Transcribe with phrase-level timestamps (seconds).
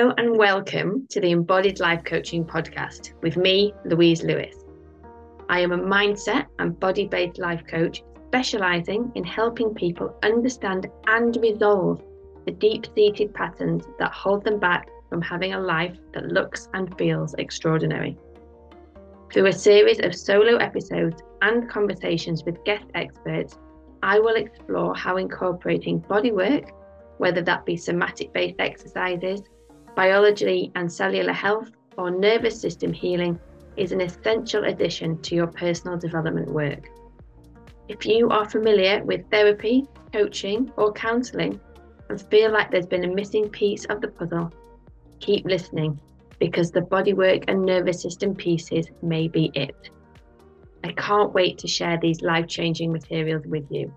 [0.00, 4.64] Hello and welcome to the Embodied Life Coaching Podcast with me, Louise Lewis.
[5.50, 11.36] I am a mindset and body based life coach specializing in helping people understand and
[11.42, 12.02] resolve
[12.46, 16.96] the deep seated patterns that hold them back from having a life that looks and
[16.96, 18.16] feels extraordinary.
[19.30, 23.58] Through a series of solo episodes and conversations with guest experts,
[24.02, 26.72] I will explore how incorporating body work,
[27.18, 29.42] whether that be somatic based exercises,
[29.94, 33.38] biology and cellular health, or nervous system healing,
[33.76, 36.88] is an essential addition to your personal development work.
[37.88, 41.60] If you are familiar with therapy, coaching, or counselling
[42.08, 44.52] and feel like there's been a missing piece of the puzzle,
[45.18, 45.98] keep listening
[46.38, 49.90] because the bodywork and nervous system pieces may be it.
[50.84, 53.92] I can't wait to share these life changing materials with you.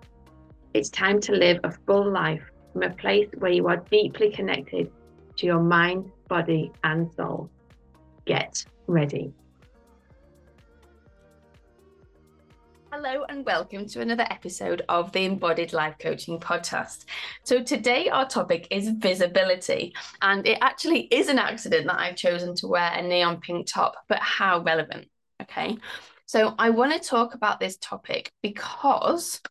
[0.73, 4.91] It's time to live a full life from a place where you are deeply connected
[5.37, 7.49] to your mind, body, and soul.
[8.25, 9.33] Get ready.
[12.91, 17.05] Hello and welcome to another episode of the Embodied Life Coaching Podcast.
[17.43, 22.53] So, today our topic is visibility, and it actually is an accident that I've chosen
[22.57, 25.07] to wear a neon pink top, but how relevant?
[25.41, 25.75] Okay,
[26.27, 29.41] so I want to talk about this topic because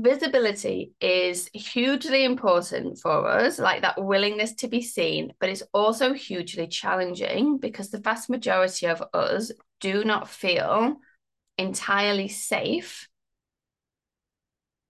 [0.00, 6.12] visibility is hugely important for us, like that willingness to be seen, but it's also
[6.12, 10.96] hugely challenging because the vast majority of us do not feel
[11.58, 13.08] entirely safe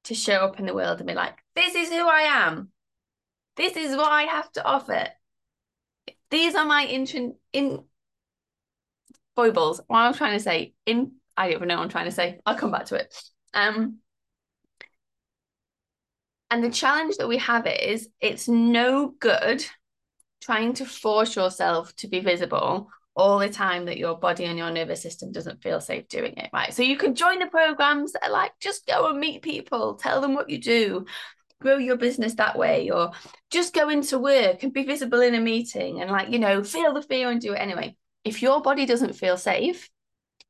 [0.05, 2.71] to show up in the world and be like, this is who I am.
[3.57, 5.09] This is what I have to offer.
[6.31, 7.84] These are my in in
[9.34, 9.81] foibles.
[9.87, 12.41] What I'm trying to say, in I don't even know what I'm trying to say.
[12.47, 13.15] I'll come back to it.
[13.55, 13.99] Um
[16.51, 19.65] and the challenge that we have is it's no good
[20.41, 24.71] trying to force yourself to be visible all the time that your body and your
[24.71, 26.73] nervous system doesn't feel safe doing it, right?
[26.73, 30.21] So you can join the programs that are like, just go and meet people, tell
[30.21, 31.07] them what you do,
[31.61, 33.13] grow your business that way, or
[33.51, 36.93] just go into work and be visible in a meeting and like, you know, feel
[36.93, 37.97] the fear and do it anyway.
[38.23, 39.89] If your body doesn't feel safe,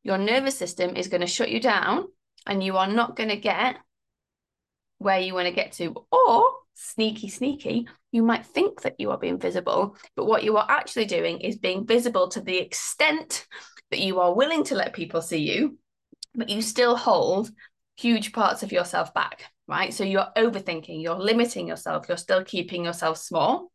[0.03, 2.07] your nervous system is going to shut you down
[2.47, 3.77] and you are not going to get
[4.99, 5.95] where you want to get to.
[6.11, 10.67] Or sneaky, sneaky, you might think that you are being visible, but what you are
[10.69, 13.47] actually doing is being visible to the extent
[13.91, 15.79] that you are willing to let people see you,
[16.34, 17.51] but you still hold
[17.97, 19.93] huge parts of yourself back, right?
[19.93, 23.71] So you're overthinking, you're limiting yourself, you're still keeping yourself small.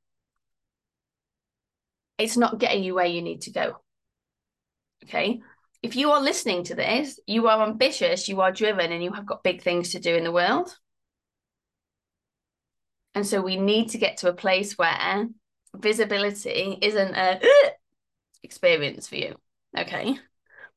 [2.18, 3.78] It's not getting you where you need to go.
[5.06, 5.42] Okay.
[5.82, 9.26] If you are listening to this, you are ambitious, you are driven, and you have
[9.26, 10.78] got big things to do in the world.
[13.14, 15.28] And so we need to get to a place where
[15.76, 17.40] visibility isn't a
[18.44, 19.36] experience for you.
[19.78, 20.18] Okay.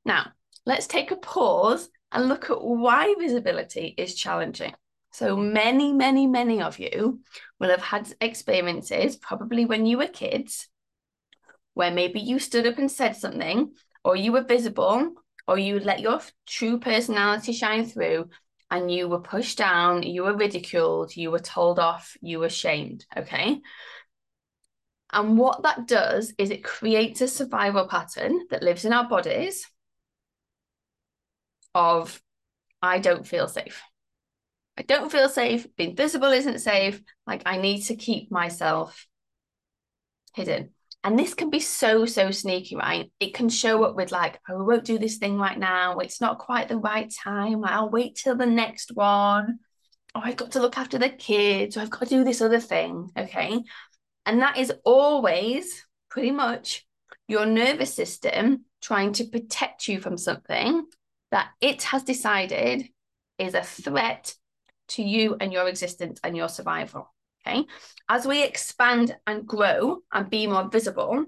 [0.05, 0.33] Now,
[0.67, 4.75] let's take a pause and look at why visibility is challenging.
[5.13, 7.21] So many, many, many of you
[7.61, 10.69] will have had experiences, probably when you were kids,
[11.75, 13.73] where maybe you stood up and said something,
[14.05, 15.13] or you were visible,
[15.47, 18.29] or you let your true personality shine through,
[18.75, 23.07] and you were pushed down, you were ridiculed, you were told off, you were shamed.
[23.17, 23.61] Okay.
[25.13, 29.65] And what that does is it creates a survival pattern that lives in our bodies
[31.73, 32.21] of,
[32.83, 33.81] I don't feel safe.
[34.77, 35.69] I don't feel safe.
[35.77, 37.01] Being visible isn't safe.
[37.29, 39.07] Like, I need to keep myself
[40.35, 40.71] hidden.
[41.05, 43.13] And this can be so, so sneaky, right?
[43.21, 45.99] It can show up with like, oh, we won't do this thing right now.
[45.99, 47.63] It's not quite the right time.
[47.63, 49.59] I'll wait till the next one.
[50.15, 51.77] Oh, I've got to look after the kids.
[51.77, 53.11] Or I've got to do this other thing.
[53.19, 53.61] Okay.
[54.25, 56.87] And that is always pretty much
[57.29, 60.87] your nervous system trying to protect you from something
[61.31, 62.89] that it has decided
[63.39, 64.35] is a threat
[64.89, 67.14] to you and your existence and your survival.
[67.47, 67.65] Okay.
[68.09, 71.25] As we expand and grow and be more visible,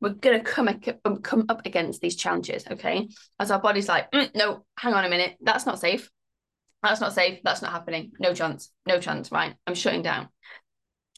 [0.00, 0.68] we're going to come,
[1.04, 2.64] um, come up against these challenges.
[2.70, 3.08] Okay.
[3.40, 5.36] As our body's like, mm, no, hang on a minute.
[5.40, 6.10] That's not safe.
[6.82, 7.40] That's not safe.
[7.42, 8.12] That's not happening.
[8.20, 8.70] No chance.
[8.86, 9.32] No chance.
[9.32, 9.54] Right.
[9.66, 10.28] I'm shutting down.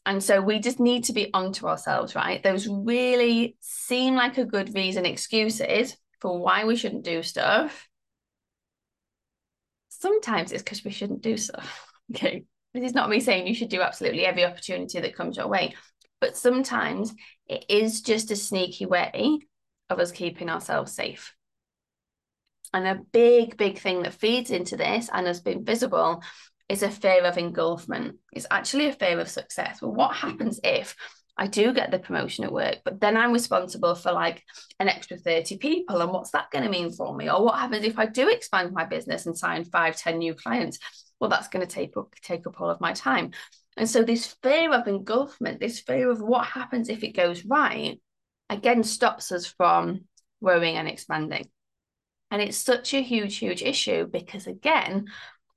[0.07, 2.43] And so we just need to be onto ourselves, right?
[2.43, 7.87] Those really seem like a good reason, excuses for why we shouldn't do stuff.
[9.91, 11.87] Sometimes it's because we shouldn't do stuff.
[12.13, 12.45] Okay.
[12.73, 15.75] This is not me saying you should do absolutely every opportunity that comes your way,
[16.21, 17.13] but sometimes
[17.49, 19.41] it is just a sneaky way
[19.89, 21.35] of us keeping ourselves safe.
[22.73, 26.23] And a big, big thing that feeds into this and has been visible
[26.69, 28.19] is a fear of engulfment.
[28.33, 29.83] It's actually a fear of success.
[29.83, 30.95] Well, what happens if
[31.37, 34.45] I do get the promotion at work, but then I'm responsible for like
[34.79, 36.01] an extra 30 people.
[36.01, 37.29] And what's that going to mean for me?
[37.29, 40.79] Or what happens if I do expand my business and sign five, 10 new clients?
[41.21, 43.33] Well, that's going to take up take up all of my time.
[43.77, 48.01] And so this fear of engulfment, this fear of what happens if it goes right,
[48.49, 50.03] again stops us from
[50.43, 51.49] growing and expanding.
[52.31, 55.07] And it's such a huge, huge issue because again,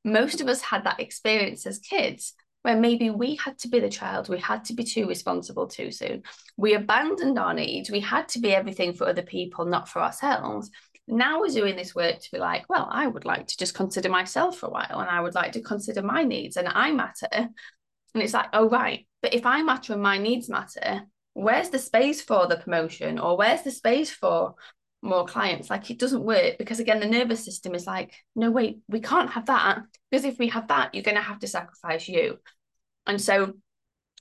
[0.04, 2.33] most of us had that experience as kids
[2.63, 5.92] where maybe we had to be the child, we had to be too responsible too
[5.92, 6.24] soon.
[6.57, 10.71] We abandoned our needs, we had to be everything for other people, not for ourselves.
[11.07, 14.09] Now we're doing this work to be like, well, I would like to just consider
[14.09, 17.27] myself for a while and I would like to consider my needs and I matter.
[17.31, 19.05] And it's like, oh, right.
[19.21, 21.01] But if I matter and my needs matter,
[21.33, 24.55] where's the space for the promotion or where's the space for
[25.03, 25.69] more clients.
[25.69, 29.29] Like it doesn't work because again, the nervous system is like, no, wait, we can't
[29.31, 32.39] have that because if we have that, you're going to have to sacrifice you.
[33.05, 33.53] And so,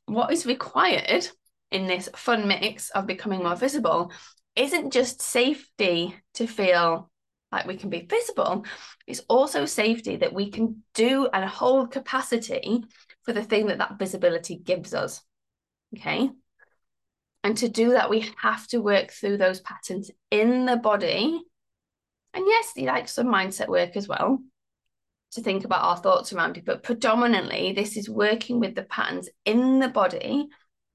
[0.06, 1.28] what is required
[1.70, 4.12] in this fun mix of becoming more visible
[4.56, 7.10] isn't just safety to feel
[7.50, 8.64] like we can be visible,
[9.06, 12.84] it's also safety that we can do and hold capacity
[13.22, 15.20] for the thing that that visibility gives us.
[15.96, 16.30] Okay.
[17.44, 21.40] And to do that, we have to work through those patterns in the body.
[22.34, 24.38] And yes, like some mindset work as well
[25.32, 26.64] to think about our thoughts around it.
[26.64, 30.46] But predominantly, this is working with the patterns in the body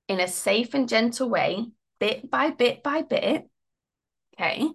[0.08, 1.66] in a safe and gentle way,
[2.00, 3.50] bit by bit by bit.
[4.40, 4.68] Okay.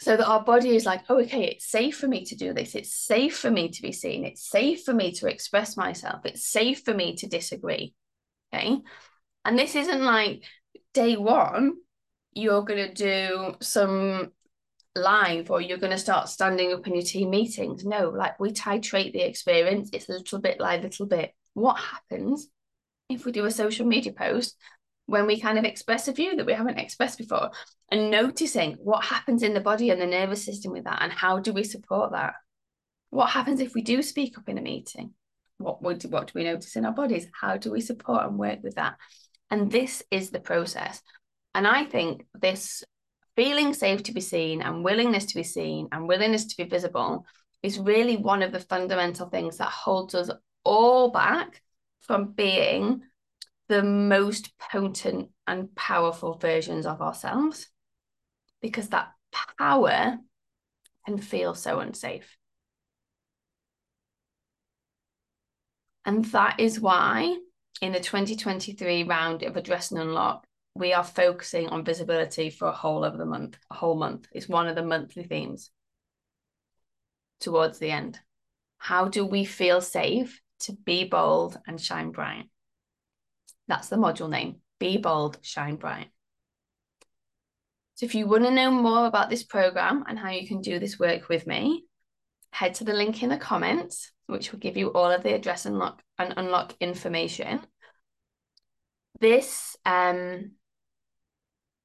[0.00, 2.74] So that our body is like, oh, okay, it's safe for me to do this.
[2.74, 4.24] It's safe for me to be seen.
[4.24, 6.26] It's safe for me to express myself.
[6.26, 7.94] It's safe for me to disagree.
[8.52, 8.78] Okay.
[9.44, 10.44] And this isn't like
[10.92, 11.74] day one,
[12.32, 14.32] you're going to do some
[14.96, 17.84] live or you're going to start standing up in your team meetings.
[17.84, 19.90] No, like we titrate the experience.
[19.92, 21.34] It's a little bit like little bit.
[21.54, 22.48] What happens
[23.08, 24.56] if we do a social media post
[25.06, 27.50] when we kind of express a view that we haven't expressed before
[27.90, 31.38] and noticing what happens in the body and the nervous system with that and how
[31.38, 32.34] do we support that?
[33.10, 35.12] What happens if we do speak up in a meeting?
[35.58, 37.26] What would what do we notice in our bodies?
[37.38, 38.96] How do we support and work with that?
[39.50, 41.00] And this is the process.
[41.54, 42.82] And I think this
[43.36, 47.26] feeling safe to be seen and willingness to be seen and willingness to be visible
[47.62, 50.30] is really one of the fundamental things that holds us
[50.64, 51.62] all back
[52.00, 53.02] from being
[53.68, 57.68] the most potent and powerful versions of ourselves
[58.60, 59.12] because that
[59.58, 60.18] power
[61.06, 62.36] can feel so unsafe.
[66.04, 67.36] And that is why
[67.80, 72.72] in the 2023 round of Address and Unlock, we are focusing on visibility for a
[72.72, 74.26] whole of the month, a whole month.
[74.32, 75.70] It's one of the monthly themes
[77.40, 78.18] towards the end.
[78.78, 82.48] How do we feel safe to be bold and shine bright?
[83.68, 86.08] That's the module name Be Bold, Shine Bright.
[87.96, 90.78] So, if you want to know more about this program and how you can do
[90.78, 91.84] this work with me,
[92.50, 95.66] head to the link in the comments which will give you all of the address
[95.66, 97.60] unlock and unlock information.
[99.20, 100.52] This um,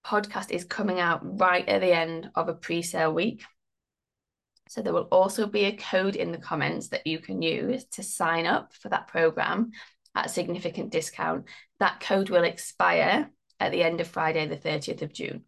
[0.06, 3.44] podcast is coming out right at the end of a pre-sale week.
[4.68, 8.04] So there will also be a code in the comments that you can use to
[8.04, 9.72] sign up for that program
[10.16, 11.46] at a significant discount.
[11.80, 15.44] That code will expire at the end of Friday, the 30th of June.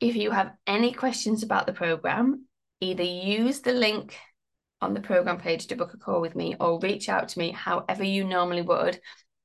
[0.00, 2.44] If you have any questions about the program,
[2.80, 4.16] either use the link
[4.80, 7.50] on the program page to book a call with me or reach out to me
[7.50, 9.00] however you normally would.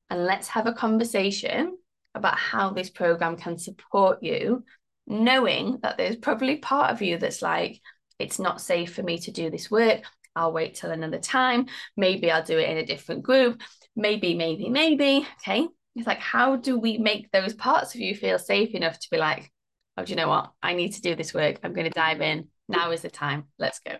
[0.10, 1.77] And let's have a conversation
[2.13, 4.63] about how this program can support you,
[5.08, 7.82] knowing that there's probably part of you that's like,
[8.20, 10.03] it's not safe for me to do this work.
[10.35, 11.67] I'll wait till another time.
[11.95, 13.61] Maybe I'll do it in a different group.
[13.95, 15.27] Maybe, maybe, maybe.
[15.41, 15.67] Okay.
[15.95, 19.17] It's like, how do we make those parts of you feel safe enough to be
[19.17, 19.51] like,
[19.97, 20.51] oh, do you know what?
[20.61, 21.59] I need to do this work.
[21.63, 22.47] I'm going to dive in.
[22.67, 23.45] Now is the time.
[23.59, 23.97] Let's go.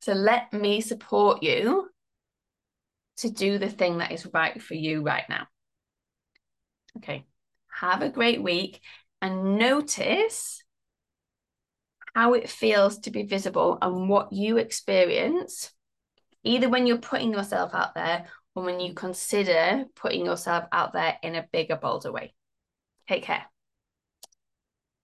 [0.00, 1.88] So let me support you
[3.18, 5.46] to do the thing that is right for you right now.
[6.98, 7.24] Okay.
[7.70, 8.80] Have a great week
[9.22, 10.62] and notice
[12.16, 15.70] how it feels to be visible and what you experience,
[16.42, 21.18] either when you're putting yourself out there or when you consider putting yourself out there
[21.22, 22.34] in a bigger, bolder way.
[23.06, 23.44] Take care.